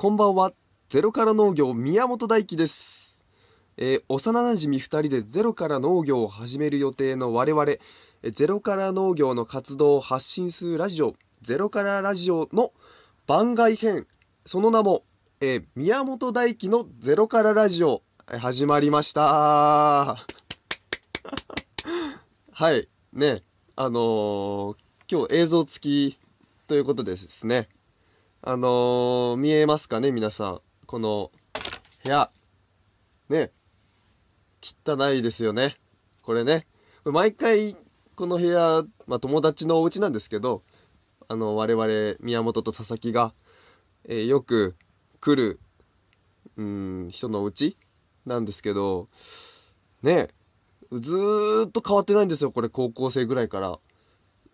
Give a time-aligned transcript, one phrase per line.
[0.00, 0.52] こんばんは。
[0.88, 3.20] ゼロから農業宮本大輝です。
[3.76, 7.80] えー幼馴染2人でゼロから農業を始める予定の我々、え
[8.30, 12.72] ゼロから農業の活動を発信するラジオ、ゼロからラジオの
[13.26, 14.06] 番外編、
[14.46, 15.02] その名も、
[15.40, 18.02] えー宮本大輝のゼロからラジオ、
[18.32, 19.20] え始まりました。
[22.52, 22.86] はい。
[23.12, 23.42] ね。
[23.74, 24.76] あのー
[25.10, 26.16] 今日映像付き
[26.68, 27.68] ということでですね。
[28.40, 30.60] あのー見えますかね皆さん。
[30.86, 31.32] この
[32.04, 32.30] 部屋。
[33.28, 33.50] ね。
[34.62, 35.74] 汚いですよね。
[36.22, 36.64] これね。
[37.04, 37.74] 毎回
[38.14, 40.62] この部屋、まあ友達のお家なんですけど、
[41.26, 43.32] あの、我々宮本と佐々木が、
[44.08, 44.76] えーよく
[45.20, 45.58] 来る、
[46.56, 47.76] うん、人のお家
[48.24, 49.08] なんですけど、
[50.04, 50.28] ね。
[50.92, 52.52] ずっと変わってないんですよ。
[52.52, 53.78] これ高校生ぐらいから。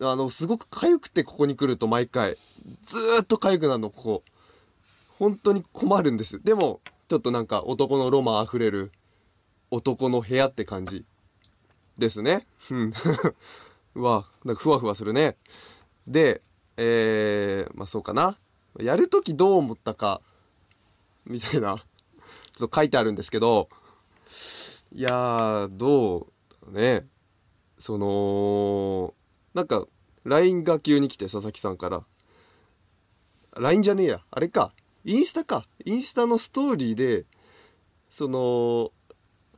[0.01, 2.37] あの、すごく痒くてここに来ると毎回。
[2.81, 4.23] ずーっと痒くなるの、ここ。
[5.17, 6.43] 本当に困るんです。
[6.43, 8.91] でも、ちょっとなんか男のロマン溢れる
[9.71, 11.05] 男の部屋って感じ
[11.97, 12.45] ですね。
[12.71, 12.93] うん。
[13.95, 15.37] う わ、なんかふわふわするね。
[16.07, 16.41] で、
[16.77, 18.37] えー、まあそうかな。
[18.79, 20.21] やるときどう思ったか、
[21.25, 23.69] みたいな、ちょっと書いてあるんですけど、
[24.91, 26.27] いやー、ど
[26.67, 27.07] うね。
[27.77, 29.13] その、
[29.55, 29.87] なんか、
[30.25, 32.05] LINE が急に来て、佐々木さんから。
[33.57, 34.21] LINE じゃねえや。
[34.29, 34.73] あれか。
[35.05, 35.65] インスタか。
[35.85, 37.25] インスタのストーリーで、
[38.09, 38.91] その、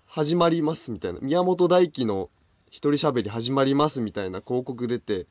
[0.06, 1.20] 始まりますみたいな。
[1.22, 2.30] 宮本大輝の
[2.70, 5.26] 一人喋り始まりますみたいな広告出て、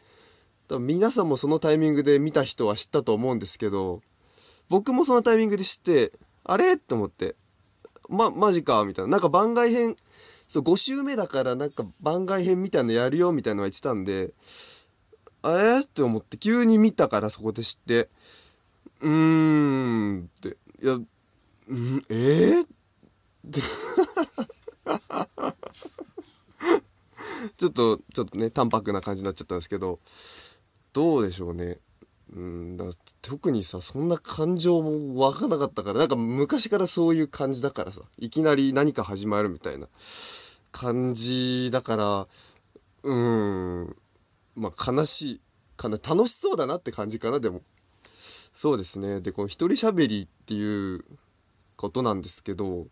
[0.69, 4.03] 多分皆さんもそのタイミングで見た人は知ったと思うんですけど、
[4.69, 6.75] 僕もそのタイミングで知って、あれ？
[6.75, 7.37] って思って、
[8.09, 9.13] ま、マジかみたいな。
[9.13, 9.95] なんか番外編、
[10.49, 14.33] そう、5週目だからなんか番外編みたいなのやるよみたいのは言ってたんで、
[15.43, 15.81] あれ？
[15.81, 18.09] って思って急に見たからそこで知って、
[19.01, 20.99] うーんって、いや、う
[21.75, 22.69] ん、えー、っ
[23.51, 23.61] て。
[27.57, 29.99] ちょっと、ちょっとね、淡白な感じになっちゃったんですけど、
[30.93, 31.79] どうでしょうね。
[32.35, 32.85] うんだ
[33.23, 39.87] 特にさそんな感情も湧かなかったからなんか昔からそういう感じだからさいきなり何か始まるみたいな
[40.73, 42.27] 感じだから
[43.05, 43.97] うん
[44.57, 45.41] まあ悲しい
[45.77, 47.63] かな楽しそうだなって感じかなでも。
[48.57, 49.21] そうですね。
[49.21, 51.05] でこの一人喋りっていう
[51.77, 52.87] ことなんですけど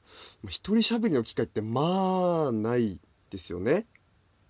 [0.44, 3.00] 一人喋りの機会ってまあない
[3.31, 3.87] ですよね。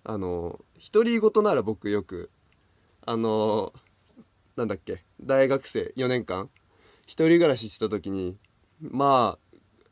[0.03, 0.59] あの
[0.93, 2.29] 独り言なら僕よく
[3.05, 3.71] あの
[4.55, 5.03] なんだっけ？
[5.21, 6.49] 大学生？4年間？
[7.05, 8.37] 一人暮らししてた時に
[8.81, 9.37] ま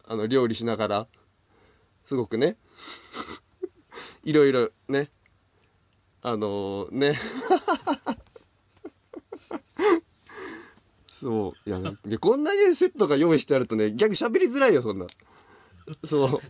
[0.08, 1.08] ああの料理しながら
[2.04, 2.58] すごくね
[4.24, 5.10] いろいろね
[6.22, 7.16] あのね。
[11.12, 11.70] そう。
[11.70, 15.06] いやでこんなにセットが用意してあるとね逆喋りづらいよそんな。
[16.04, 16.42] そう。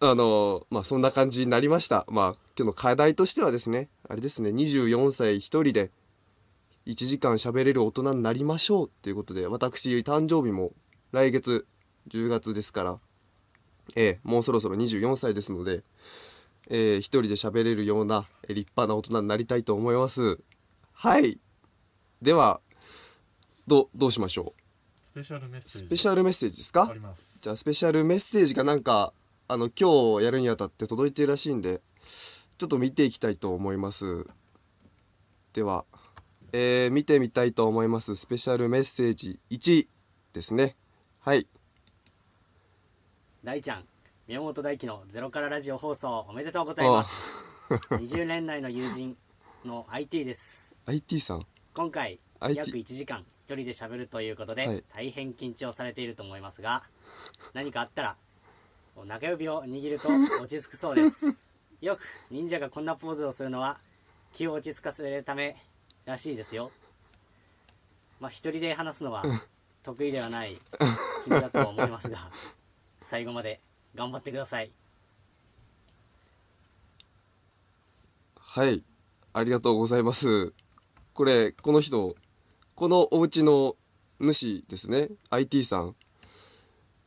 [0.00, 2.06] あのまあそんな感じになりました。
[2.08, 5.90] まあ今日の課題としてはですねあれですね24歳一人で
[6.86, 10.72] 1時間喋れる大人になりましょうっていうことで私誕生日も
[11.12, 11.66] 来月
[12.08, 12.98] 10月ですから
[13.96, 15.82] ええもうそろそろ24歳ですので
[16.68, 20.38] えー、一人で喋れるようなえー立派な大人になりたいと思います。
[20.94, 21.38] はい。
[22.22, 22.60] では
[23.66, 24.54] どどうしましょ
[25.02, 25.86] スペシャルメッうセージ。
[25.86, 26.88] スペシャルメッセージですか？
[26.90, 27.40] あります。
[27.42, 29.12] じゃあスペシャルメッセージがなんか
[29.46, 31.82] あの今日やるにあたって届いてるらしいんで
[32.56, 34.26] ちょっと見ていきたいと思います。
[35.52, 35.84] では
[36.56, 38.14] えー、見てみたいと思います。
[38.14, 39.88] スペシャルメッセージ1
[40.32, 40.76] ですね。
[41.18, 41.48] はい。
[43.42, 43.84] 大ちゃん
[44.28, 47.68] 宮本大輝のゼロからラジオ放送おめでとうございます。
[47.90, 49.16] 20年来の友人
[49.64, 50.78] の IT です。
[50.86, 51.46] IT さん？
[51.74, 54.84] 今回 IT 約1時間一人で喋るということで、はい。
[54.94, 56.84] 大変緊張されていると思いますが
[57.52, 58.16] 何かあったら
[59.04, 60.06] 中指を握ると
[60.40, 61.34] 落ち着くそうです。
[61.82, 63.80] よく忍者がこんなポーズをするのは
[64.30, 65.56] 気を落ち着かせるため
[66.04, 66.70] らしいですよ。
[68.20, 69.22] まあ一人で話すのは
[69.82, 70.56] 得意ではない
[71.24, 72.18] 君だと思いますが
[73.02, 73.60] 最後まで
[73.94, 74.70] 頑張ってください。
[78.36, 78.82] はい。
[79.32, 80.54] ありがとうございます。
[81.12, 82.14] これこの人
[82.74, 83.76] このお家の
[84.20, 85.08] 主ですね。
[85.30, 85.96] IT さん。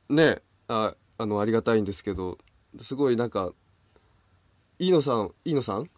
[0.10, 2.38] ねああのありがたいんですけど
[2.78, 3.52] すごいなんか
[4.80, 5.90] 飯野さん飯野さん？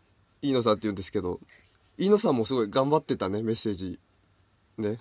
[0.42, 1.40] 飯野さんって言うんですけど
[2.00, 4.00] 飯野さんもすごい頑張ってたねメッセージ。
[4.78, 4.98] ね。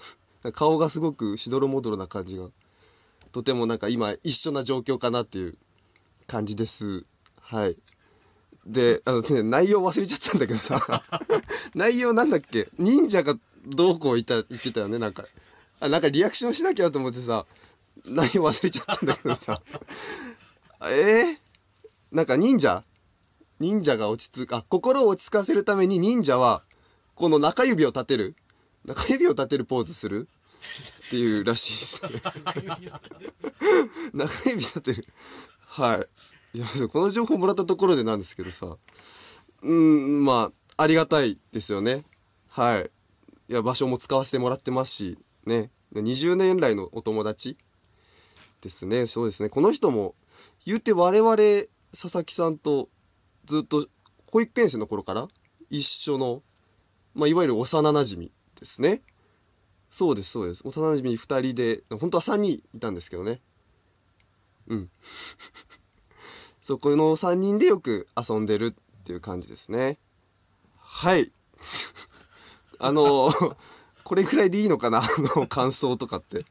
[0.52, 2.48] 顔がすごくしどろもどろな感じが。
[3.30, 5.56] とてもなんか今一緒な状況かなっていう
[6.26, 7.04] 感じです。
[7.40, 7.76] はい。
[8.66, 10.80] であの、ね、内容忘れちゃったんだけどさ。
[11.74, 12.68] 内容なんだっけ？
[12.78, 14.98] 忍者がどうこう言った言ってたよね？
[14.98, 15.24] なんか
[15.78, 17.46] あなんかリアクションしなきゃと思ってさ
[18.06, 19.62] 内容忘れちゃったんだけどさ。
[20.90, 21.36] えー、
[22.10, 22.82] なんか忍者？
[23.60, 26.62] 忍者が落ち着くあ心を落ち着かせるために忍者は
[27.18, 28.36] この中指を立てる。
[28.84, 30.28] 中指を立てるポーズする？
[31.08, 32.02] っていうらしいです。
[32.04, 32.20] ね
[34.14, 35.04] 中指立てる。
[35.66, 36.06] は
[36.54, 36.58] い。
[36.58, 38.76] いやこの情報もらったところでなんですけどさ。
[39.62, 42.04] うんまあありがたいですよね。
[42.50, 42.88] はい。
[43.48, 45.72] いや場所も使わせてもらってますしね。
[45.94, 47.56] 20年来のお友達
[48.60, 49.06] ですね。
[49.06, 49.48] そうですね。
[49.48, 50.14] この人も
[50.64, 51.36] 言うて我々
[51.90, 52.88] 佐々木さんと
[53.44, 53.88] ずっと
[54.30, 55.26] 保育園生の頃から
[55.70, 56.42] 一緒の、
[57.14, 59.02] まあ、いわゆる幼なじみですね。
[59.90, 60.62] そうですそうです。
[60.66, 63.40] 幼なじみ2人で本当は3人いたんですけどね。
[64.68, 64.90] うん。
[66.60, 69.98] そこの3人でよく遊んでるっていう感じですね。
[70.76, 71.32] はい。
[72.78, 73.32] あの
[74.04, 75.02] これぐらいでいいのかな？
[75.02, 75.06] あ
[75.36, 76.44] の感想とかって。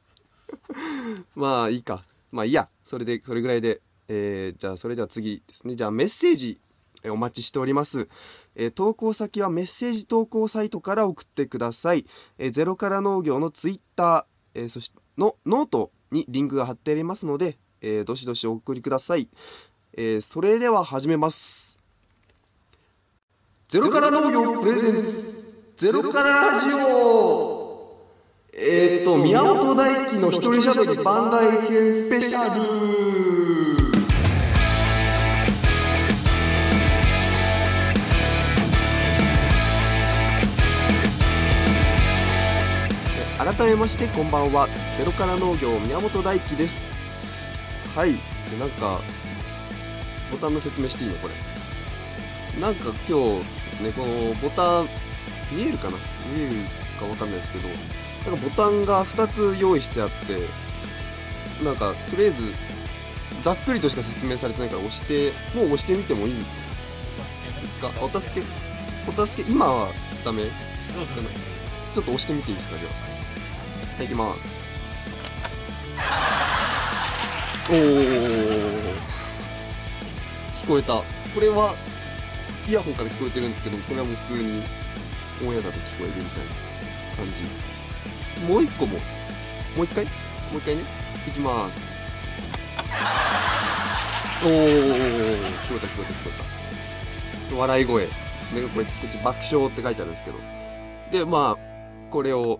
[1.35, 2.03] まあいいか。
[2.31, 2.69] まあいいや。
[2.83, 3.81] それでそれぐらいで。
[4.09, 5.75] えー、じゃあそれでは次ですね。
[5.75, 6.61] じゃあメッセージ
[7.03, 8.07] えお待ちしております、
[8.55, 12.05] えー投稿先はメッセージ投稿サイトから送ってください、
[12.37, 19.29] えーゼロから農業のツイッター、えーそしてのノートにリンクが貼ってありますので、えーどしどしお送りください、
[19.93, 21.79] えーそれでは始めます。
[23.67, 25.75] ゼロから農業 presents。
[25.75, 27.67] ゼロからラジオ。
[28.53, 33.46] えー、っと宮本大輝の一人喋り番外編スペシャル。
[43.57, 44.67] 改めましてこんばんは。
[44.99, 46.87] ゼロから農業宮本大輝です。
[47.95, 48.13] はい。
[48.13, 48.19] で
[48.59, 48.99] なんか
[50.31, 52.61] ボタンの説明していいのこれ？
[52.61, 54.87] なんか今日ですねこのボタン
[55.51, 55.97] 見えるかな？
[56.35, 56.53] 見える
[56.99, 57.67] かわかんないですけど
[58.29, 62.53] なんかボタンが2つ用意してあってなんかとりあえず
[63.41, 66.35] ざっくりとしか説明されてないから押してもう押してみてもいい
[67.61, 67.89] ですか？
[68.03, 68.45] お助け
[69.07, 69.51] お助け。
[69.51, 69.89] 今は
[70.23, 70.43] ダメ？
[70.43, 71.13] どうぞ。
[71.95, 72.77] ちょっと押してみていいですか？
[72.77, 73.16] ではは
[74.03, 74.55] いきます。
[77.69, 77.75] おお
[80.55, 80.93] 聞こえた。
[80.93, 81.03] こ
[81.41, 81.73] れは
[82.67, 84.63] イヤホンから聞こえてるんですけどこれはもう普通に
[85.45, 86.51] オンエアだと聞こえるみたいな
[87.17, 87.43] 感じ。
[88.51, 88.97] もう一個も。
[89.75, 90.05] もう一回？
[90.05, 90.11] も
[90.55, 90.83] う一回ね？
[91.27, 91.97] いきます。
[94.45, 94.59] おお聞こ
[95.75, 96.31] えた聞こえた聞こ
[97.49, 97.57] えた。
[97.57, 98.11] 笑い声で
[98.41, 98.61] すね。
[98.69, 100.37] これこっち爆笑って書いてあるんですけど。
[101.11, 102.59] でまあこれを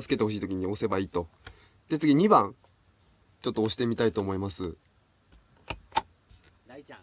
[0.00, 1.28] 助けてほしい時に押せばいいと。
[1.88, 2.54] で次2番。
[3.40, 4.74] ちょっと押してみたいと思います。
[6.66, 6.98] 大ちゃん。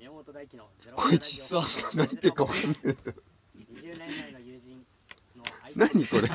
[0.00, 1.62] 宮本大輝のゼロこいつさ
[1.94, 2.76] 何言ってるか分かんな。
[2.76, 2.94] い
[3.72, 4.84] 20年来の友人
[5.36, 6.28] の相手何これ？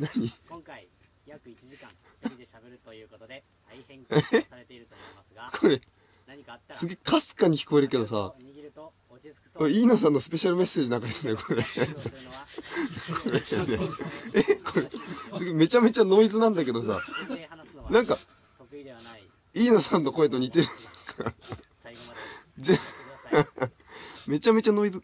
[0.00, 0.30] 何？
[0.48, 0.88] 今回
[1.26, 1.90] 約1時間
[2.22, 5.60] 一人で喋るということで大変されていると思いますが。
[5.60, 5.80] これ
[6.26, 8.32] 何かあったらすげえかすかに聞こえるけどさ
[9.68, 11.62] 飯野さんのスペシャルメッセージ流れてねこれ。
[11.62, 13.88] 指導するのは
[14.34, 14.42] え
[15.34, 16.98] これめちゃめちゃノイズなんだけどさ。
[17.90, 18.16] なんか
[19.54, 20.66] 飯野さんの声と似てる
[22.58, 22.78] ぜ
[24.28, 25.02] めちゃめちゃノイズ。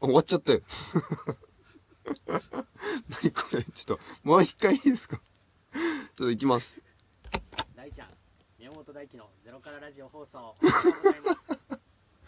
[0.00, 0.60] あ終わっちゃったよ。
[2.28, 5.16] 何これちょっともう一回いいですか？
[5.16, 6.80] ちょっと行きます。
[7.76, 8.08] 大ちゃん
[8.58, 10.54] 宮本大輝のゼロからラジオ放送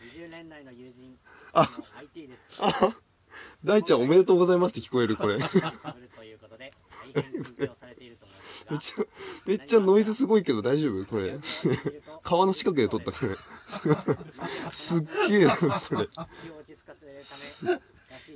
[0.01, 1.13] 20年来の友人
[1.55, 1.63] の
[1.99, 2.61] IT です。
[3.65, 5.39] 大ちゃんおめでとうございますって聞こえるこれ。
[5.39, 5.45] と
[6.25, 6.73] いうことで
[7.15, 8.79] 大変緊張されていると思いますが。
[8.79, 9.05] ちゃ
[9.47, 11.05] めっちゃノイズすごいけど大丈夫？
[11.07, 11.39] これ。
[12.23, 13.37] 川の近くで撮ったこれ。
[14.73, 16.09] すっげえなこれ。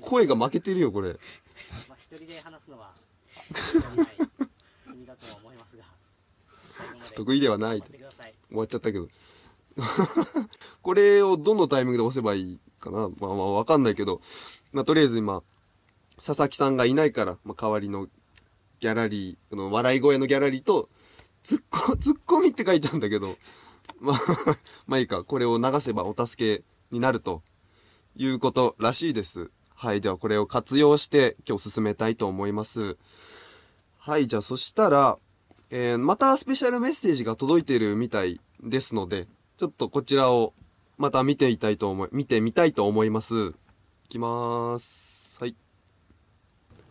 [0.01, 1.09] 声が負けてるよこれ。
[1.09, 2.95] まあ、一人で話すのは
[7.17, 7.81] 得意ではない。
[7.81, 9.09] 終わっちゃったけど
[10.83, 13.09] これをどのタイミングで押せばいいかな？
[13.09, 14.21] まあまあわかんないけど、
[14.73, 15.43] まあ、とりあえず今
[16.17, 18.07] 佐々木さんがいないから、まあ、代わりの
[18.81, 20.89] ギャラリーこの笑い声のギャラリーと
[21.43, 23.37] ツッコ ツッコミって書いてあるんだけど
[24.01, 24.19] まあ
[24.87, 25.25] まあいいか。
[25.25, 27.43] これを流せばお助けになると
[28.17, 29.51] いうことらしいです。
[29.75, 30.01] はい。
[30.01, 32.97] ではこれを活用して今日進めたいと思います。
[33.99, 34.29] はい。
[34.29, 35.19] じゃあそしたら
[35.71, 40.53] えーまたスペシャルメッセージが届いてるみたいですので、ちょっとこちらを
[40.99, 43.51] また見ていたいと思い、見てみたいと思います。
[44.05, 45.39] いきまーす。
[45.41, 45.55] はい。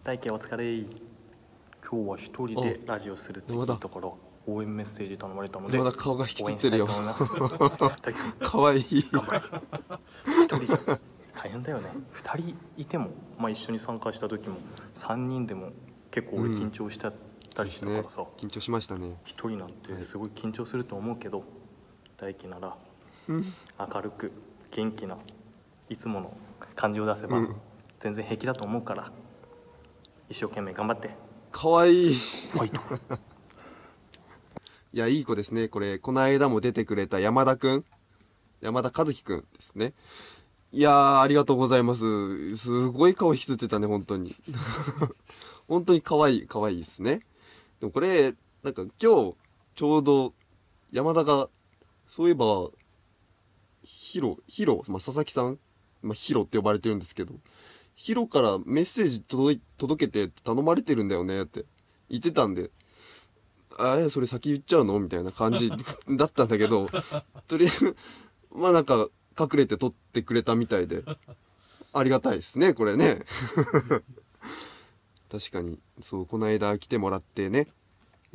[0.05, 0.77] 大輝お疲れ。
[0.77, 4.09] 今日は一人でラジオするって聞いたから
[4.47, 6.87] 応援メッセージ頼まれたのでまだ顔が引きつってるよ。
[8.39, 8.83] かわいい。
[11.33, 11.89] 大変だよね。
[12.13, 14.55] 2人いても、まあ、一緒に参加した時も
[14.95, 15.73] 3人でも
[16.11, 17.11] 結構俺緊張して
[17.53, 18.25] たりしたからさ。
[18.37, 19.17] 緊張しましたね。
[19.25, 21.43] 一人なんてすごい緊張すると思うけど
[22.23, 22.77] 大輝なら
[23.27, 24.31] 明るく
[24.73, 25.17] 元気な
[25.89, 26.37] いつもの
[26.73, 27.55] 感じを出せばうん。
[27.99, 29.11] 全然平気だと思うから
[30.29, 31.09] 一生懸命頑張って。
[31.51, 32.11] かわいい。
[32.13, 32.15] い。
[34.97, 35.67] やいい子ですね。
[35.67, 37.85] これこの間も出てくれた山田くん？
[38.61, 39.93] 山田和樹くんですね。
[40.71, 42.55] いやーありがとうございます。
[42.55, 44.33] すごい顔引きつってたね本当に。
[45.67, 47.19] 本当に可愛い可愛いですね。
[47.81, 49.35] でもこれなんか今日
[49.75, 50.33] ちょうど
[50.91, 51.49] 山田が
[52.07, 52.69] そういえば
[53.83, 55.59] ヒロヒロ、まあ、佐々木さん、
[56.01, 57.33] まあ、ヒロって呼ばれてるんですけど
[57.95, 61.65] ヒロからメッセージ届い届けて頼まれてるんだよねって
[62.09, 62.69] 言ってたんで
[63.79, 64.99] あえそれ先言っちゃうの？
[64.99, 65.69] みたいな感じ
[66.17, 66.87] だったんだけど
[67.47, 67.95] とりあえず
[68.51, 69.07] まあなんか
[69.39, 71.03] 隠れて撮ってくれたみたいで
[71.93, 73.19] ありがたいですねこれね。
[75.31, 77.67] 確かにそうこの間来てもらってね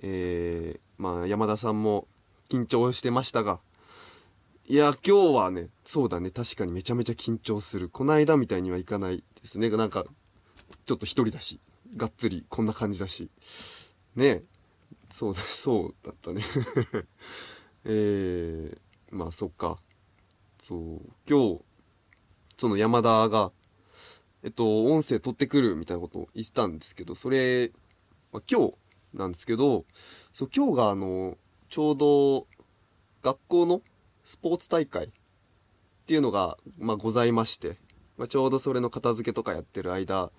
[0.02, 2.08] えー、まあ山田さんも
[2.48, 3.60] 緊張してましたが。
[4.66, 6.30] いや今日はねそうだね。
[6.30, 7.88] 確かにめちゃめちゃ緊張する。
[7.88, 9.70] この間みたいにはいかないですね。
[9.70, 10.04] なんか
[10.84, 11.60] ちょっと一人だし。
[11.96, 13.30] がっつりこんな感じだし。
[14.16, 14.42] ね。
[15.10, 16.42] そうだ そうだったね。
[17.84, 19.78] えー、まあそっか。
[20.58, 21.00] そう。
[21.28, 21.60] 今日
[22.58, 23.52] その山田が
[24.42, 27.70] えっと音声取ってくるみたいなことを言ってたんですけどそれ、
[28.32, 28.74] まあ、今日
[29.14, 29.84] なんですけど
[30.32, 32.46] そう今日があのちょうど
[33.22, 33.82] 学校の
[34.24, 35.08] スポーツ大会っ
[36.06, 37.76] ていうのが、まあ、ございまして、
[38.16, 40.30] まあ、ちょうどそれの片付けとかやってる間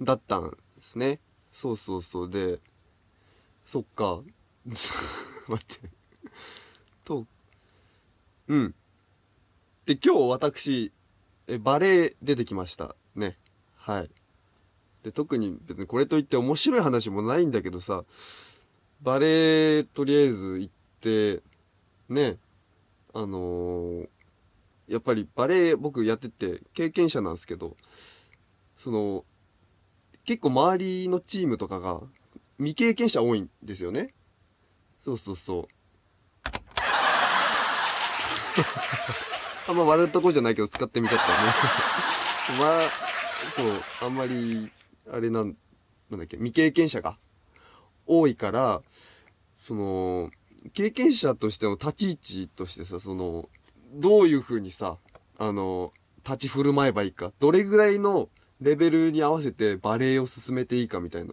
[0.00, 1.20] だったんですね。
[1.52, 2.30] そうそうそう。
[2.30, 2.58] で
[3.66, 4.20] そっか。
[4.66, 5.90] 待って。
[7.04, 7.26] と
[8.48, 8.74] うん。
[9.86, 10.92] で今日私
[11.48, 12.94] えバレエ出てきました。
[13.14, 13.36] ね。
[13.76, 14.10] はい。
[15.02, 18.04] で特に別にこれといって面白い話もないんだけどさ
[19.02, 21.42] バレエとりあえず行って
[22.08, 22.36] ね
[23.14, 24.08] あのー
[24.88, 27.76] やっぱりバレエ僕やってて経験者なんですけど
[28.74, 29.24] その
[30.24, 32.00] 結構周りのチームとかが
[32.58, 34.10] 未経験者多いんですよね。
[34.98, 35.68] そうそうそう。
[39.68, 41.34] あんま笑うとこじゃないけど使ってみちゃったね。
[42.60, 44.70] まあそうあんまり
[45.10, 45.56] あれなん
[46.10, 47.16] なんだっけ未経験者が
[48.10, 48.82] 多いから
[49.54, 50.30] その
[50.74, 53.48] 経験者としての立ち位置としてさその
[53.94, 54.98] どういう風にさ
[55.38, 55.92] あの
[56.24, 58.28] 立ち振る舞えばいいかどれぐらいの
[58.60, 61.32] レベルに合わせてバレエを進めていいかみたいな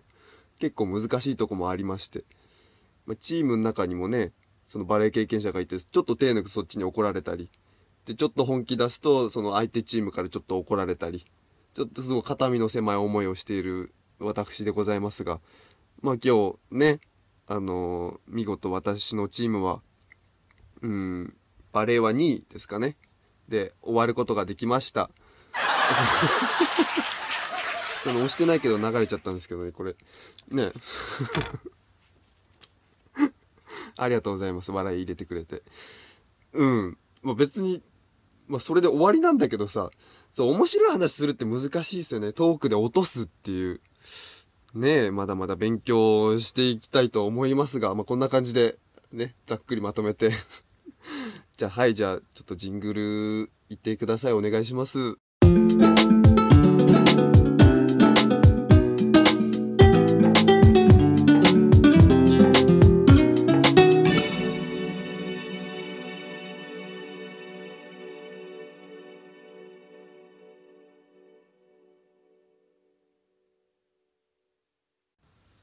[0.59, 2.23] 結構難しいとこもありまして、
[3.05, 4.31] まあ、チームの中にもね
[4.63, 7.49] そのバレエ経験者がいてちょっと手抜くそっちに怒られたり
[8.05, 11.25] でちょっと本気出すとその相手チームからちょっと怒られたり
[11.73, 15.39] ちょっとすごい肩身の狭い思いをしている私でございますが
[16.01, 16.99] まあ今日ね
[17.47, 19.81] あのー見事私のチームは
[20.81, 21.35] うん
[21.71, 22.95] バレーは2位ですかね。
[23.47, 25.09] で終わることができました。
[28.03, 29.95] その押してないけど流れちゃったんですけどねこれ。
[30.49, 30.71] ね。
[33.97, 34.71] ありがとうございます。
[34.71, 35.63] 笑い入れてくれて。
[36.53, 36.97] うん。
[37.21, 37.81] まあ別に
[38.47, 39.89] まあそれで終わりなんだけどさ
[40.31, 42.33] そう面白い話するって難しいですよね。
[42.33, 43.81] トークで落とすっていう。
[44.77, 48.77] ねまだまだ勉強していきたいと思いますが、まあ、こんな感じで
[49.11, 50.31] ねざっくりまとめて。
[51.57, 53.01] じゃあはいじゃあちょっとジングル
[53.69, 54.33] 行ってください。
[54.33, 55.17] お願いします。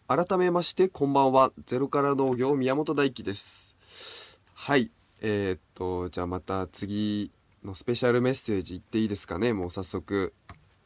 [0.07, 1.51] 改めましてこんばんは。
[1.65, 4.39] ゼロから農業宮本大輝です。
[4.53, 4.91] はい。
[5.23, 7.31] えー、っとじゃあまた次
[7.65, 9.55] のスペシャルメッセージ言っていいですかね。
[9.55, 10.35] もう早速。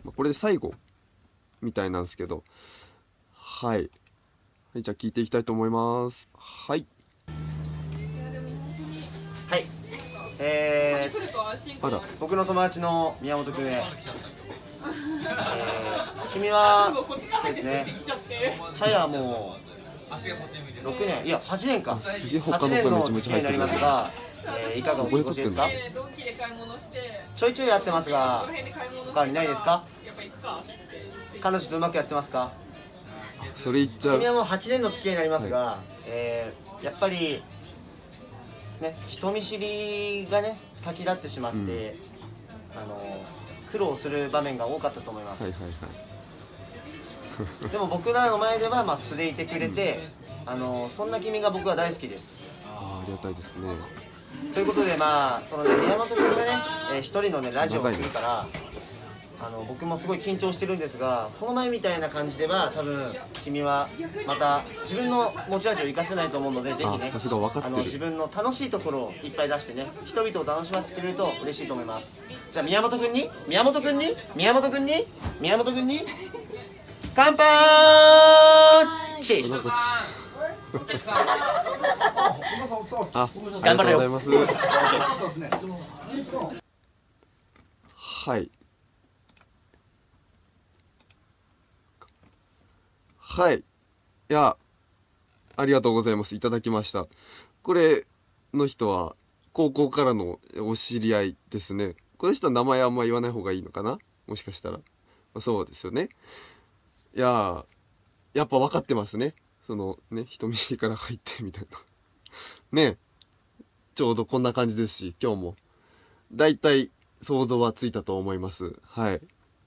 [0.05, 0.73] まあこれで最後
[1.61, 2.45] みたいなんですけど。
[3.33, 3.85] はい、は
[4.77, 6.29] い、じゃあ聞いていきたいと思います。
[6.39, 6.87] はい。
[9.49, 9.67] はい。
[10.39, 12.01] えー、あら。
[12.21, 13.83] 僕の友達の宮本君へ、えー、
[16.33, 16.93] 君は
[17.47, 17.87] ですね。
[18.79, 19.57] タイはも
[20.11, 21.27] う6年。
[21.27, 21.97] いや8年か。
[21.99, 24.11] すげえ他の8年声めのちゃめちゃ入ってる付き合いになりますが、
[24.47, 25.69] えー、いかがお過ごしですか？
[27.37, 28.47] ちょいちょいやってますが
[29.07, 29.85] 他にないですか？
[30.07, 30.79] やっぱ行くかって言っ
[31.33, 32.53] て彼女とうまくやってますか？
[33.55, 34.17] それ言っちゃう。
[34.17, 37.43] 君はもう8年の付き合いになりますが、えーやっぱり
[38.81, 41.97] ね人見知りがね先立ってしまって、
[42.73, 43.01] あの
[43.73, 45.71] 苦労する場面が多かったと思います、はいはいはい
[47.71, 50.01] でも僕らの前ではまあ素でいてくれて、
[50.47, 52.43] あのそんな君が僕は大好きです。
[52.77, 53.71] あーありがたいですね。
[54.55, 58.47] ということでまあそのね宮本君がね、えー一人のねラジオをするから
[59.41, 63.15] あの僕もすごい緊張してるんですがこの前みたいな感じでは多分
[63.45, 63.89] 君は
[64.27, 67.75] また自分の持ち味を生かせないと思うのでぜひねあさすが分かってる。
[67.75, 72.21] あの自分の楽しいところをいっぱい出してね人々を楽しませてくれると嬉しいと思います。
[72.51, 73.31] じゃあ宮本君に？
[73.47, 74.17] 宮本君に？
[74.35, 75.07] 宮本君に？
[75.41, 76.01] 宮本君に？
[77.19, 77.45] 乾杯！
[77.45, 78.85] あ
[83.13, 84.31] あり頑張れよがとうございます。
[87.97, 88.49] はい。
[93.19, 93.59] はい。
[93.59, 93.63] い
[94.29, 94.57] や
[95.57, 96.37] ありがとうございます。
[96.37, 97.09] いただきました。
[97.63, 98.07] これ
[98.55, 99.17] の人は
[99.53, 101.97] 高校からのお知り合いですね。
[102.17, 103.99] この人は名前あんま言わない方がいいのかな？
[104.29, 104.83] もしかしたら、ま
[105.35, 106.11] あ、そうですよね
[107.19, 107.65] いや
[108.33, 109.35] やっぱ分かってますね。
[109.61, 111.77] そのね人見知りから入ってみたいな。
[112.71, 112.97] ね
[113.97, 115.57] ちょうどこんな感じですし今日も。
[116.31, 118.81] だいたい想像はついたと思います。
[118.85, 119.21] はい。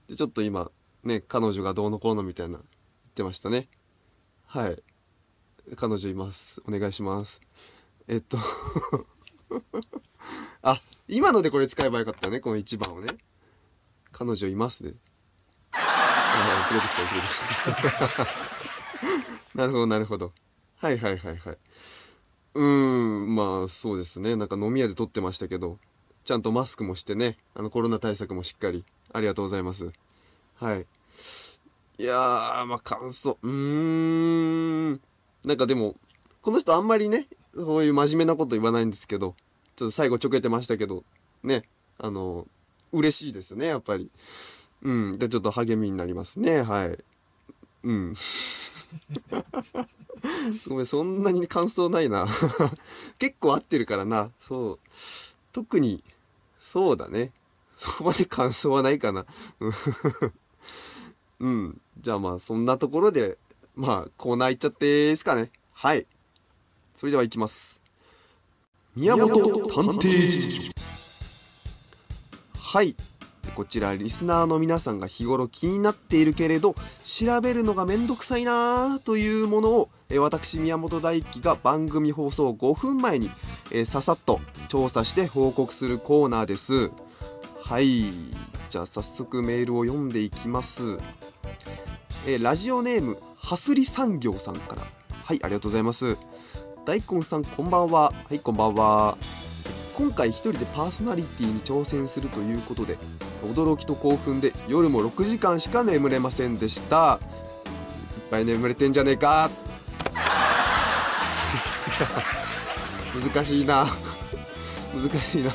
[0.08, 0.72] でちょっと今
[1.04, 2.66] ね彼女がどうのこうのみたいな言っ
[3.16, 3.68] てましたね。
[4.46, 4.82] はい。
[5.76, 6.62] 彼女います。
[6.66, 7.42] お願いします。
[8.08, 8.38] えっと。
[10.64, 10.80] あ
[11.10, 13.10] 今のでこれ使えばよかったねこの1番をね。
[14.14, 14.94] 彼女いますね。
[16.42, 18.26] 遅れてきた遅れてき
[19.56, 19.56] た。
[19.56, 20.34] なるほどなるほど。
[20.78, 21.58] はいはいはいはい。
[22.54, 24.36] うーんまあそうですね。
[24.36, 25.78] なんか飲み屋で撮ってましたけど
[26.24, 28.86] ちゃんとマスクもしてねあのコロナ対策もしっかり。
[29.14, 29.92] ありがとうございます。
[30.56, 30.88] はい。
[31.98, 33.38] いやーまあ感想。
[33.42, 33.52] うー
[34.94, 35.02] ん。
[35.46, 35.96] なんかでも
[36.42, 39.36] この人あんまりねそういう真面目なこと言わないんですけど
[39.76, 41.04] ちょっと最後ちょけてましたけど
[41.44, 41.64] ね。
[41.98, 42.48] あの
[42.94, 44.10] 嬉しいですねやっぱり。
[44.84, 45.18] うん。
[45.18, 46.62] でちょっと励みになりますね。
[46.62, 46.98] はい。
[47.84, 48.14] うん。
[50.68, 52.28] ごめんそんなに感想ないな。
[53.20, 54.32] 結構合ってるからな。
[54.40, 54.80] そう。
[55.54, 56.04] 特に
[56.60, 57.32] そうだね。
[57.76, 59.26] そこまで感想はないかな。
[61.40, 61.82] うん。
[62.00, 63.38] じゃあまあそんなところで
[63.76, 65.52] まあコーナー行っちゃっていいですかね。
[65.74, 66.06] はい。
[66.94, 67.82] それでは行きます。
[68.96, 69.28] 宮本
[69.68, 70.72] 探偵
[72.54, 72.96] はい。
[73.56, 83.30] こちらリスナーの皆さんが日頃気になっているけれど調べるのがめんどくさいなというものをえ私宮本大輝が番組放送5分前に、
[83.72, 86.92] えささっと調査して報告するコーナーです。
[87.64, 87.86] はい。
[88.70, 90.98] じゃあ早速メールを読んでいきます。
[92.28, 94.82] えラジオネームはすり産業さんから。
[95.24, 96.18] はいありがとうございます。
[96.86, 98.12] 大根さんこんばんは。
[98.12, 99.51] はいこんばんは。
[99.96, 102.98] 今回一人でパーソナリティに挑戦するということで
[103.44, 107.20] 驚きと興奮で夜も6時間しか眠れませんでした。
[108.18, 109.52] いっぱい眠れてんじゃねえか。
[113.14, 113.86] 難しいな。
[114.96, 115.52] 難しいな、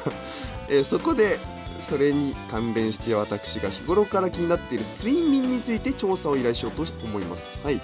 [0.68, 1.38] えーそこで
[1.78, 7.58] それに関連して私が日頃から気になっている睡眠について調査を依頼しようと思います。
[7.62, 7.80] はい。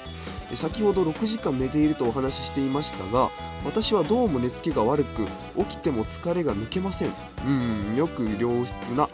[0.54, 3.30] 先ほど6時間寝ているとお話ししていましたが
[3.64, 5.24] 私はどうも寝つきが悪く
[5.56, 7.12] 起きても疲れが抜けません。
[7.46, 9.08] うんよく良質な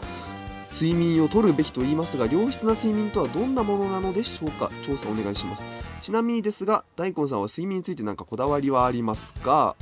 [0.73, 4.69] 睡眠をとるべきと言いますが良質な睡眠とはどんなものなのでしょうか？
[4.81, 5.63] 調査お願いします。
[6.01, 9.77] ちなみにですが大根さんは睡眠について何かこだわりはありますか？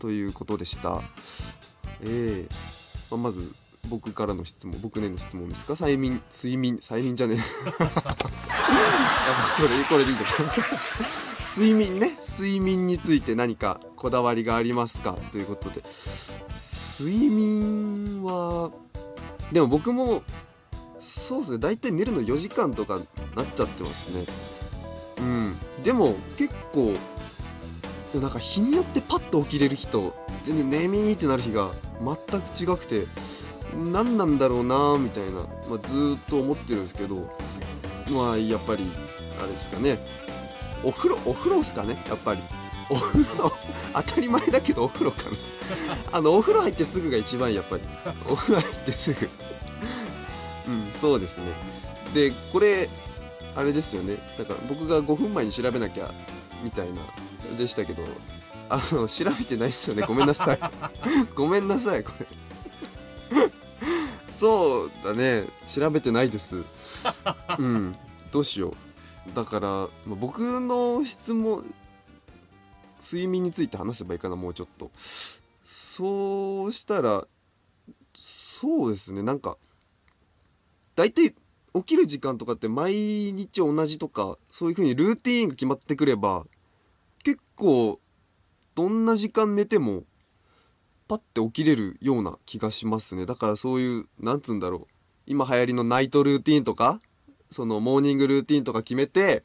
[0.00, 1.00] ということでした。
[2.02, 2.48] ええ
[3.10, 3.54] ままず
[3.88, 5.72] 僕からの質問僕への質問ですか？
[5.74, 7.38] 催眠睡眠催眠じゃねえ。
[9.56, 10.52] これこれでいいのかな？
[11.56, 12.16] 睡眠ね。
[12.38, 15.12] 睡眠について何かこだわりがありますか？
[15.32, 15.82] ということで。
[17.00, 18.70] 睡眠は
[19.52, 20.22] でも僕も
[21.00, 21.58] そうですね。
[21.58, 22.98] 大体寝るの4時間とか
[23.36, 24.26] なっちゃってますね。
[25.18, 25.56] うん。
[25.82, 26.92] でも結構
[28.12, 33.06] でもなんか日によってパッと起きれる日と全然眠いってなる日が全く違くて。
[33.76, 37.16] 何なんだろうなみたいな、まあ、ずっと思ってるんですけど
[38.10, 38.84] まあやっぱり
[39.42, 39.98] あれですかね。
[40.84, 42.40] お風呂お風呂っすかねやっぱり。
[42.90, 43.52] お風呂
[43.92, 45.28] 当たり前だけどお風呂かな。
[46.18, 47.82] あのお風呂入ってすぐが一番やっぱり。
[48.28, 49.28] お風呂入ってすぐ。
[50.68, 51.44] うんそうですね。
[52.14, 52.88] でこれ
[53.54, 54.16] あれですよね。
[54.38, 56.10] だから僕が5分前に調べなきゃ
[56.62, 57.02] みたいな
[57.56, 58.02] でしたけど
[58.70, 60.04] あの調べてないっすよね。
[60.06, 60.58] ごめんなさい。
[61.34, 62.26] ごめんなさいこれ。
[64.38, 65.46] そうだね。
[65.66, 66.62] 調べてないです。
[67.58, 67.96] うん。
[68.30, 68.74] どうしよ
[69.30, 69.34] う。
[69.34, 69.68] だから、
[70.06, 71.64] まあ僕の質問
[73.00, 74.90] 睡眠について話せばいいかなもうちょっと。
[75.64, 77.26] そうしたら
[78.14, 79.22] そうですね。
[79.22, 79.58] なんか
[80.94, 81.34] 大体
[81.74, 86.46] 起きる時間とかって毎日同じとかそういう風にルーティーンが決まってくれば
[87.24, 88.00] 結構
[88.74, 90.04] どんな時間寝ても
[91.08, 93.26] パッて起きれるような気がしますね。
[93.26, 94.94] だからそういうなんつうんだろう。
[95.26, 97.00] 今流行りのナイトルーティーンとか
[97.50, 99.42] そのモーニングルーティーンとか決めて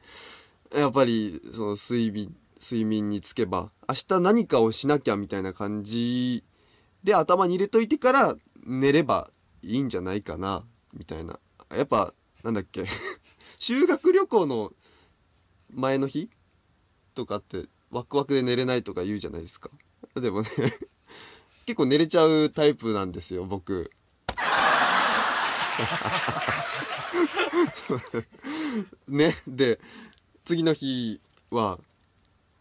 [0.76, 6.44] やっぱりその睡眠睡眠につけば明日何かをしなきゃみたいな感じ
[7.04, 9.30] で頭に入れといてから寝れば
[9.62, 10.64] いいんじゃないかな
[10.98, 11.38] みたいな。
[11.76, 12.86] やっぱなんだっけ。
[13.60, 14.72] 修学旅行の
[15.74, 16.30] 前の日？
[17.14, 19.70] とかってワクワクで寝れないとか言うじゃないですか。
[20.16, 20.48] でもね
[21.66, 23.90] 結構寝れちゃうタイプなんですよ僕。
[29.08, 29.80] ねで
[30.46, 31.20] 次の日
[31.52, 31.80] は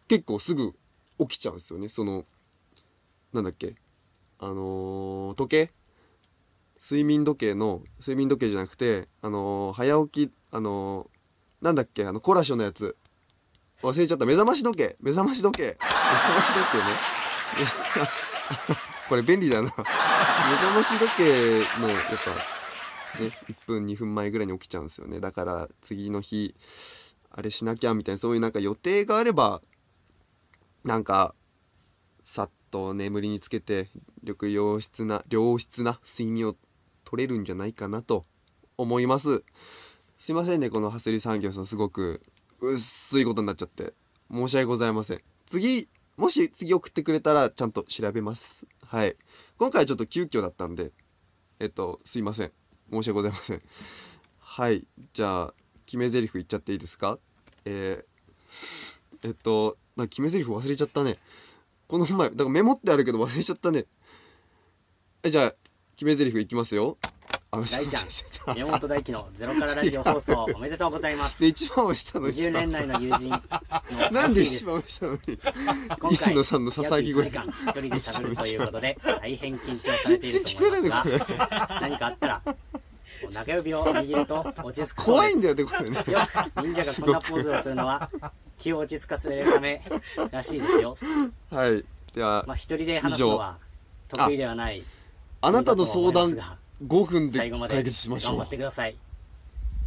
[0.09, 0.73] 結構すぐ
[1.19, 1.89] 起きちゃうんですよね。
[1.89, 2.25] その
[3.33, 3.75] なんだっけ。
[4.39, 5.71] あのー時計？
[6.81, 12.97] 睡眠時計の睡眠時計じゃなくてあのー早起きあのーなんだっけあのコラショのやつ。
[13.83, 14.27] 忘れちゃった。
[14.27, 14.97] 目覚まし時計。
[15.01, 15.63] 目覚まし時計。
[15.65, 15.87] 目覚
[16.35, 16.79] まし時計
[18.77, 18.83] ね。
[19.09, 19.69] これ便利だな。
[19.73, 21.25] 目覚まし時計
[21.81, 22.01] のやっ
[23.15, 25.21] ぱね1分2分前ぐらいに起きちゃうんですよね。
[25.21, 26.55] だから次の日
[27.31, 29.63] あれしなきゃみたいなそういうなんか予定があれば
[30.85, 31.35] なんか
[32.21, 33.89] さっと眠りにつけて
[34.23, 36.57] 緑良質な良質な睡眠を
[37.05, 38.25] 取れるんじゃないかなと
[38.77, 39.45] 思います。
[40.19, 42.23] すいませんねこのハスリ産業さんすごく
[42.61, 43.95] 薄いことになっちゃって。
[44.33, 45.21] 申し訳ございません。
[45.45, 48.67] 次もし次送ってくれたらちゃんと調べます。
[48.87, 49.17] はい。
[49.57, 50.93] 今回はちょっと急遽だったんで
[51.59, 52.53] えっとすいません。
[52.91, 53.63] 申し訳ございません。
[54.39, 54.87] はい。
[55.13, 55.55] じゃあ
[55.87, 57.19] 決め台詞言っちゃっていいですか？
[57.65, 61.17] えー、えっとな決め台詞忘れちゃったね。
[61.89, 63.87] この前だからメモってあるけど忘れちゃったね。
[65.23, 65.55] えじゃあ
[65.97, 66.99] 決め台詞いきますよ。
[67.55, 71.39] 大ちゃん、宮本大輝のゼロからラジオ放送おめでとうございます。
[71.39, 73.39] で一番押したのにさ20年来の友人の
[74.11, 75.21] なんで一番押したのに
[76.01, 77.27] 今回飯野さんのささやき声。
[77.27, 82.43] 約1時間一人で喋るということで大変緊張されていると思いますが何かあったら
[83.31, 85.97] 中指を握ると落ち着く怖いんだよねこれね。
[85.97, 88.11] よく忍者がこんなポーズをするのは
[88.57, 89.83] 気を落ち着かせるため
[90.31, 90.97] らしいですよ。
[91.51, 91.85] はい。
[92.15, 93.59] ではまあ一人で話すのは
[94.09, 94.83] 得意ではない
[95.43, 96.35] あなたの相談
[96.87, 98.97] 5分で解決しましょ頑張うってください。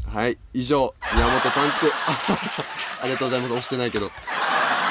[0.07, 0.37] はい。
[0.53, 1.91] 以上宮本探偵。
[3.01, 3.51] ありがとうございます。
[3.51, 4.11] 押してないけど。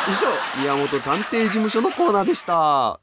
[0.07, 3.01] 以上宮本探偵事務所のコーナーでした。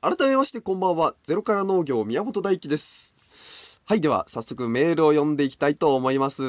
[0.00, 1.14] 改めましてこんばんは。
[1.22, 3.17] ゼロから農業宮本大輝です
[3.88, 6.42] はいでは早速メールを読んでいきたいと思います、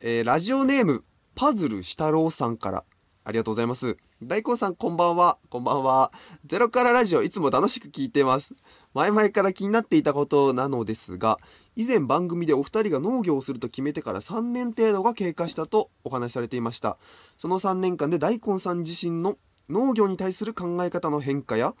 [0.00, 1.02] えーラジオネーム
[1.34, 2.84] パズルしたろうさんから。
[3.24, 3.96] ありがとうございます。
[4.22, 5.38] 大根さんこんばんは。
[5.50, 6.12] こんばんは。
[6.46, 8.54] ゼロからラジオいつも楽しく聞いてます。
[8.94, 11.38] 前々から気になっていたことなのですが
[11.74, 16.96] 以前番組でお二人が農業をすると決めてから3年程度が経過したとお話しされていました。
[17.00, 19.34] その3年間で大根さん自身の
[19.68, 21.74] 農業に対する考え方の変化や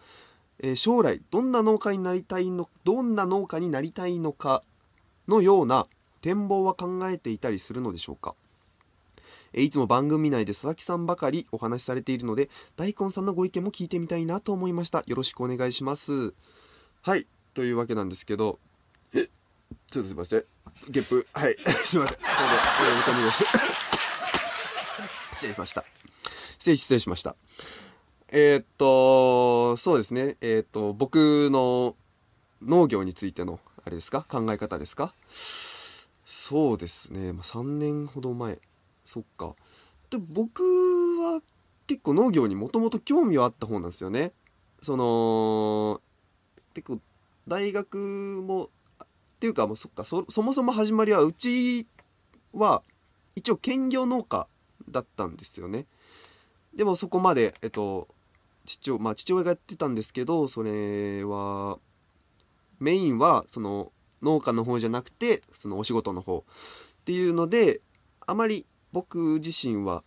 [0.60, 4.64] えー将来どんな農家になりたいのどんな農家になりたいのか
[5.28, 5.86] のような
[6.22, 8.34] 展望は考えていたりするのでしょうか。
[9.52, 15.04] えいつも番組内で佐々木さんばかりお話しされているので大根さんのご意見も聞いてみたいなと思いました。
[15.06, 16.32] よろしくお願いします。
[17.02, 17.26] はい。
[17.54, 18.58] というわけなんですけど。
[19.90, 20.44] ちょっとすいません。
[20.90, 21.26] ゲップ。
[21.32, 21.56] はい。
[21.72, 22.18] すいません。
[22.18, 22.22] こ
[22.84, 23.44] れでお茶見ます。
[25.32, 25.84] 失礼しました。
[26.20, 27.36] 失礼失礼しました。
[28.30, 30.36] えーっと、そうですね。
[30.42, 31.96] えーっと、僕の
[32.60, 34.22] 農業についての、あれですか？
[34.28, 35.14] 考え方ですか？
[35.30, 37.32] そうですね。
[37.32, 38.60] まあ、3年ほど前。
[39.02, 39.56] そっか。
[40.10, 41.40] で、僕は
[41.86, 44.32] 結構農業にもともと興味はあった方なんですよね。
[44.82, 46.02] その、
[46.74, 47.00] 結構、
[47.46, 48.68] 大学も、っ
[49.40, 51.86] ていうか、もうそっかそ、そもそも始まりは、うち
[52.52, 52.82] は、
[53.36, 54.46] 一応兼業農家
[54.90, 55.86] だったんですよね。
[56.74, 58.06] でもそこまで、えっと、
[58.66, 61.78] 父親,、まあ、父親がやってたんですけどそれは
[62.80, 66.42] メインはその農家の方じゃなくてそのお仕事の方っ
[67.04, 67.80] ていうので
[68.26, 70.02] あまり僕自身は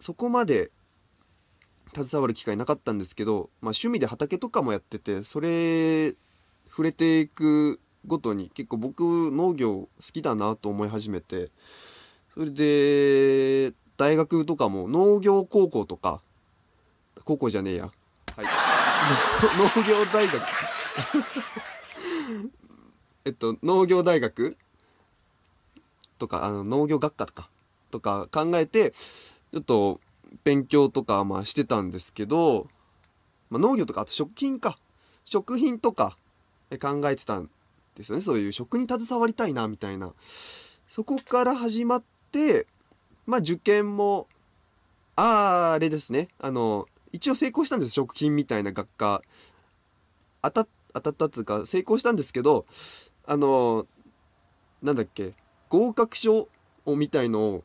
[0.00, 0.70] そこまで
[1.94, 6.12] 携わる機会なかったんですけど、まあ、趣味で畑とかもやっててそれ
[6.68, 11.48] 触れていくごとに結構僕農業好きだなと思い始めて
[12.32, 16.20] それで大学とかも農業高校とか
[17.24, 17.90] 高校じゃねえや。
[18.36, 18.46] はい。
[19.76, 20.40] 農業大学。
[23.24, 24.56] えっと農業大学？
[26.18, 27.48] とかあの農業学科とか？
[27.90, 30.00] とか考えてちょっと
[30.44, 32.66] 勉強とかまあしてたんですけど、
[33.50, 34.76] まあ、農業とかあと食品か。
[35.24, 36.16] 食品とか
[36.80, 37.50] 考えてたん
[37.94, 38.22] ですよね。
[38.22, 40.12] そういう食に携わりたいなみたいな。
[40.18, 42.66] そこから始まって
[43.26, 44.26] まあ受験も
[45.16, 46.28] あーあれですね。
[46.40, 49.22] あの一応成功したんです食品みたいな学科。
[50.40, 52.66] 当たっ当たったっていうか成功したんですけど
[53.26, 53.86] あの
[54.82, 55.32] なんだっけ
[55.68, 56.48] 合格書
[56.86, 57.64] をみたいのを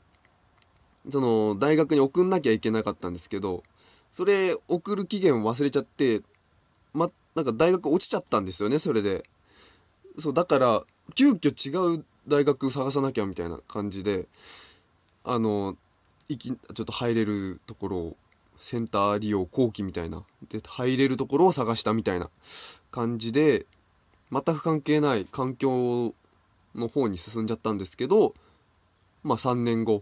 [1.09, 3.63] その大学に送んなきゃいけなかったんですけど
[4.11, 6.21] それ送る期限を忘れちゃって
[6.93, 9.23] まなんか大学落ちちゃったんですよねそれで。
[10.19, 10.83] そうだから
[11.15, 14.27] 急遽違う大学探さなきゃみたいな感じで
[15.23, 15.75] あの
[16.29, 18.17] いきちょっと入れるところを
[18.63, 20.23] センター利用後期みたいな。
[20.47, 22.29] で入れるところを探したみたいな
[22.91, 23.65] 感じで
[24.31, 26.13] 全く関係ない環境
[26.73, 28.33] の方に進んじゃったんですけど
[29.21, 30.01] まあ3年後。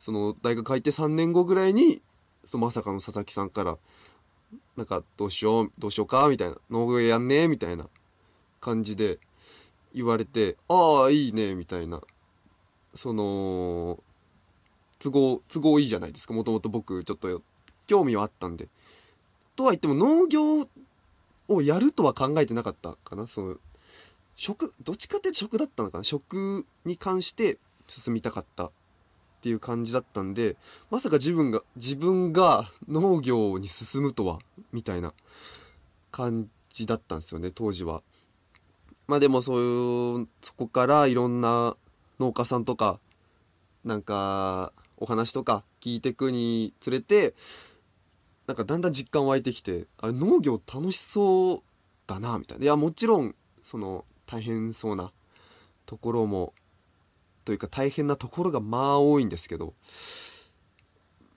[0.00, 2.02] その大学入って3年後ぐらいに
[2.42, 3.78] そのまさかの佐々木さんから
[4.76, 6.56] なんかどうしようどうしようかみたいな。
[6.70, 7.88] 農業やんねみたいな
[8.58, 9.20] 感じで
[9.94, 12.00] 言われてああいいねみたいな。
[12.92, 14.02] その
[14.98, 16.34] 都合都合いいじゃないですか。
[16.34, 17.40] もともと僕ちょっと
[17.88, 18.68] 興味はあったんで。
[19.56, 20.68] とは言っても農業
[21.48, 23.56] をやるとは考えてなかったかなその
[24.36, 28.70] 食どっちかっていうと食だったのかな食に関して進みたかったっ
[29.40, 30.56] ていう感じだったんで
[30.90, 34.38] まさか自分が自分が農業に進むとは
[34.72, 35.12] みたいな
[36.12, 38.02] 感じだったんですよね当時は。
[39.06, 41.76] まあでもそういうそこからいろんな
[42.20, 43.00] 農家さんとか
[43.84, 47.34] なんかお話とか聞いてくにつれて
[48.48, 51.62] なんかだんだん実感湧いてきてあれ農業楽しそう
[52.06, 52.64] だなみたいな。
[52.64, 55.12] いやもちろんその大変そうな
[55.84, 56.54] ところも
[57.44, 59.74] というか大変なところがまあ多いんですけど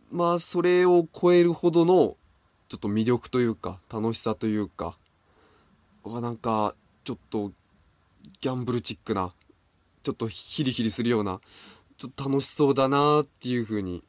[0.10, 2.16] まあそれを超えるほどの
[2.70, 4.98] ちょっと魅力というか楽しさというか
[6.04, 7.52] わなんかちょっと
[8.40, 9.34] ギャンブルチックな
[10.04, 11.42] ちょっとヒリヒリするような
[11.98, 14.02] ちょっと楽しそうだなっていう風に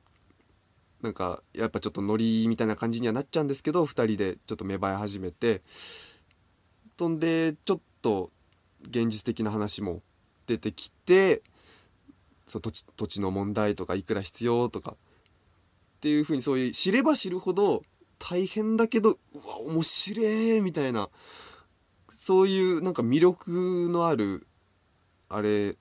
[1.02, 5.62] なんかやっぱちょっとノリみたいな感じにはなっちゃうんですけど2人でちょっと芽生え始めて
[6.96, 8.30] とんでちょっと
[8.82, 10.00] 現実的な話も
[10.46, 11.42] 出てきて
[12.46, 14.96] そう土地土地の問題とかいくら必要とかっ
[16.00, 17.82] ていう風にそういう知れば知るほど
[18.18, 21.08] 大変だけどうわ面白えみたいな
[22.08, 24.46] そういうなんか魅力のある
[25.28, 25.74] あれ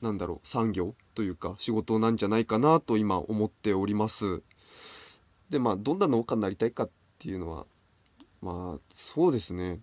[0.00, 4.42] なんだろう産業というか仕事なんじゃないかなと今思っております。
[5.50, 7.66] でまあどんな農家になりたいかっていうのは
[8.42, 9.80] まあそうですね。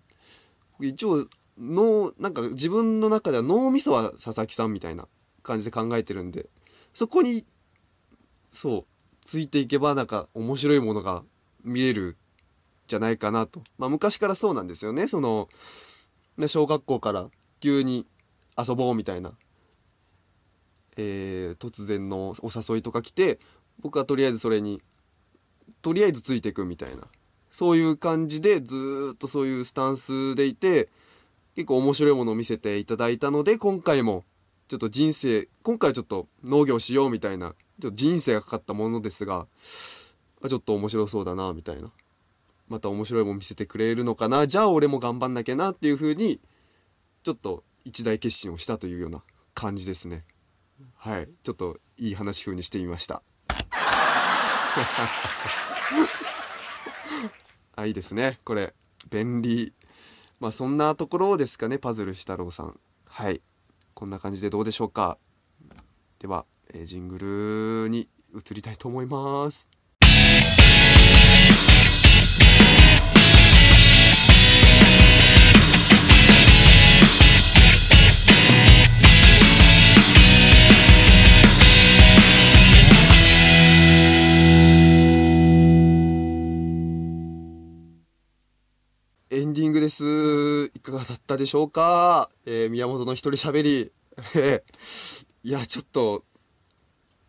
[0.80, 1.26] 一応
[1.58, 5.08] 脳なんか自分の中では脳みそは佐々木さんみたいな
[5.44, 6.48] 感じで考えてるんで
[6.94, 7.46] そこに
[8.50, 8.86] そう
[9.22, 11.24] ついていけばなんか面白いものが
[11.64, 12.18] 見れる
[12.88, 13.62] じゃないかなと。
[13.78, 15.08] まあ昔からそうなんですよね。
[15.08, 15.48] その
[16.38, 18.06] ね小学校から急に
[18.58, 19.32] 遊ぼうみたいな
[20.98, 23.40] えー突然のお誘いとか来て
[23.80, 24.82] 僕はとりあえずそれに
[25.82, 27.04] とりあえずついていくみたいな。
[27.50, 30.88] そういう感じでずっとそういうスタンスでいて
[31.56, 34.24] 結構面白いものを見せていただいたので今回も
[34.70, 39.48] ちょっと人生今回はちょっと農業しようみたいなちょっと人生がかかったものですが
[40.44, 41.92] あちょっと面白そうだなみたいな。
[42.70, 44.48] また面白いもの見せてくれるのかな。
[44.48, 46.40] じゃあ俺も頑張んなきゃなっていう風に
[47.22, 49.22] ちょっと一大決心をしたというような
[49.54, 50.24] 感じですね。
[50.96, 51.28] はい。
[51.44, 53.22] ちょっといい話風にしてみました。
[57.76, 58.38] あいいですね。
[58.44, 58.74] これ
[59.10, 59.74] 便利。
[60.40, 62.80] まあそんなところですかねパズルしたろうさん。
[63.10, 63.42] はい。
[63.94, 65.18] こんな感じでどうでしょうか。
[66.20, 69.81] では、えジングルに移りたいと思います。
[89.82, 90.66] です。
[90.76, 92.30] いかがだったでしょうか？
[92.46, 93.92] えー宮本の一人喋り。
[94.36, 96.24] え ーいや、ちょっと、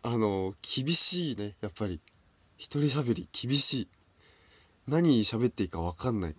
[0.03, 1.99] あの、厳しいね、やっぱり。
[2.57, 3.87] 一人喋り、厳しい。
[4.87, 6.31] 何喋っていいかわかんない。
[6.31, 6.35] や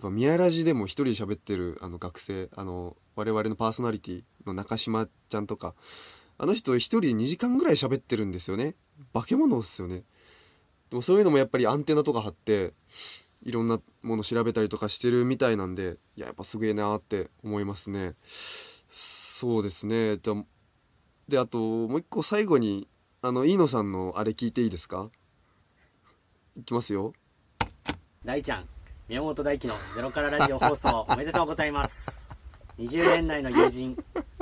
[0.00, 5.74] っぱ宮ラジでも一人喋ってるあの学生、あの、我々のパーソナリティの中島ちゃんとか、
[6.38, 8.74] あの人一人で2時間ぐらい喋ってるんですよね。
[9.12, 10.02] 化け物っすよね。
[10.88, 12.72] でもそういうのもやっぱりアンテナとか張って、
[13.42, 18.14] いろんなもの調べたりとかしてるみたいなんでいややっぱすげえなーって思いますね。
[18.24, 20.18] そうですね。
[20.18, 20.44] じゃあ
[21.28, 22.88] であともう一個最後に
[23.22, 25.08] あの飯野さんのあれ聞いていいですか？
[26.56, 27.12] いきますよ。
[28.24, 28.68] 大ちゃん
[29.08, 32.10] 宮本大輝のゼロからラジオ放送おめでとうございます。
[32.78, 33.96] 20年来の友人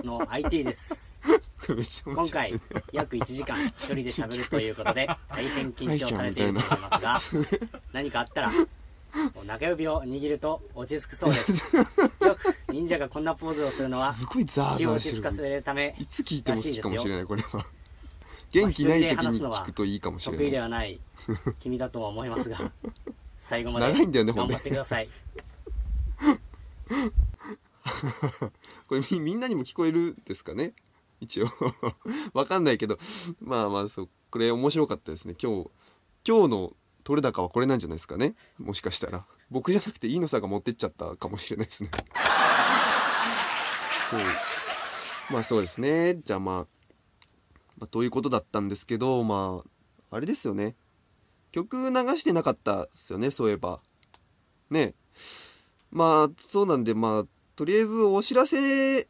[0.04, 1.08] の IT です。
[2.06, 2.52] 今回
[2.92, 7.46] 約1時間 一人で喋るということで大変緊張されていると思いますが
[7.92, 8.50] 何かあったら
[9.46, 11.76] 中指を握ると落ち着くそうです。
[11.78, 11.84] よ
[12.34, 17.64] く忍者がこんなポーズをするのはすごいザーザーしてるいつ聞いても好きかもしれないこれは。
[18.50, 20.50] 元気ない時に聞くといいかもし得意れない。
[20.52, 21.00] ではない
[21.60, 22.72] 君だとは思いますが
[23.40, 25.08] 最後まで長いんだよねほんで頑張ってください。
[28.88, 30.72] これみみんなにも聞こえるですかね？
[31.20, 31.48] 一応。
[32.32, 32.96] わかんないけど。
[33.40, 35.34] まあまあそうこれ面白かったですね。
[35.42, 35.70] 今日
[36.26, 36.72] 今日の
[37.08, 38.34] 取れ高はこれなんじゃないですかね。
[38.58, 39.24] もしかしたら。
[39.50, 41.88] 僕じゃなくて飯野さんが持ってっちゃったかもしれないですね。
[44.10, 44.20] そう。
[45.32, 46.16] まあそうですね。
[46.16, 46.56] じゃあまあ、
[47.78, 49.62] まあ、ということだったんですけどま
[50.10, 50.76] ああれですよね。
[51.50, 53.80] 曲流してなかったですよねそういえば。
[54.68, 54.92] ね。
[55.90, 57.24] まあそうなんでまあ
[57.56, 59.08] とりあえずお知らせ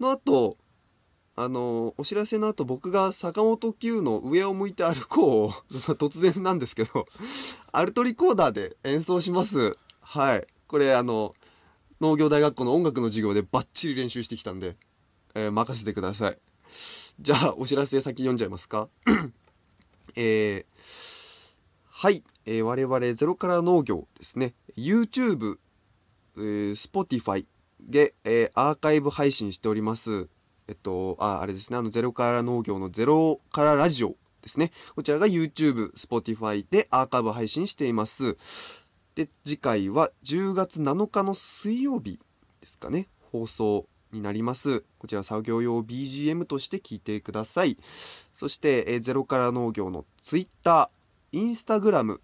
[0.00, 0.56] の後
[1.38, 7.06] あのお知らせの後僕が坂本九の上を向いて歩こうを 突然なんですけど
[7.72, 9.72] アルトリコーダーで演奏します。
[10.00, 10.46] はい。
[10.66, 11.34] これあの
[12.00, 14.76] 農業大学校の音楽の授業でバッチリ練習してきたんで、
[15.34, 16.38] えー任せてください。
[17.20, 18.88] じゃあお知らせ先読んじゃいますか？
[20.16, 21.56] えー
[21.90, 24.54] はい、えー我々ゼロから農業ですね。
[24.76, 25.58] YouTube
[26.38, 27.44] えー Spotify
[27.80, 30.28] で、えーアーカイブ配信しております。
[30.68, 34.70] えっと、あ、あれですね、あの、ゼロから農業のゼロからラジオですね。
[34.94, 38.36] こちらが YouTube、Spotify でアーカイブ配信しています。
[39.14, 42.18] で、次回は10月7日の水曜日
[42.60, 44.84] ですかね、放送になります。
[44.98, 47.76] こちら作業用 BGM として聞いてください。
[47.80, 50.90] そして、えゼロから農業の Twitter、
[51.32, 52.18] Instagram、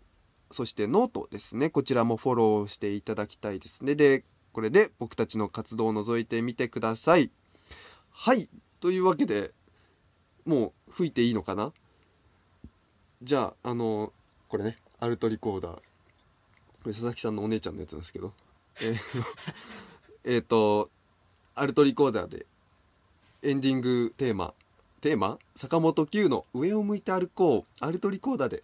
[0.51, 1.71] そしてノートですね。
[1.71, 3.95] こちらもフォローしていただきたいですね。
[3.95, 7.31] で、これで僕たちの活動を覗いてみてください。
[8.13, 8.49] はい。
[8.81, 9.51] というわけで、
[10.45, 11.73] もう吹いていいのかな？
[13.23, 14.13] じゃあ、あの
[14.49, 15.75] これね、アルトリコーダー。
[15.75, 15.81] こ
[16.87, 18.33] れ佐々木さんのお姉ちゃんのやつなんですけど。
[18.81, 19.23] えー
[20.25, 20.89] えーと、
[21.55, 22.47] アルトリコーダーで
[23.43, 24.55] エンディングテーマ、
[25.01, 25.39] テーマ？
[25.57, 28.63] 坂本九の上を向いて歩こう、アルトリコーダーで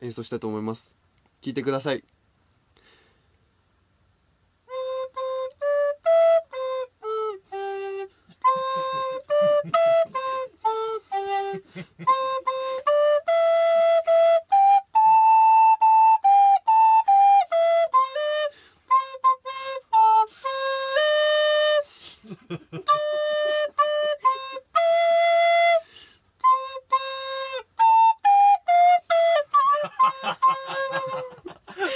[0.00, 0.96] 演奏したいと思います。
[1.42, 2.04] 聞いてください。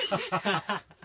[0.08, 0.97] ハハハハ!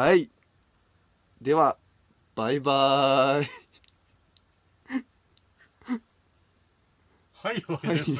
[0.00, 0.30] はい。
[1.42, 1.76] では、
[2.34, 3.46] バイバーイ。
[7.34, 8.18] はい、終わりです。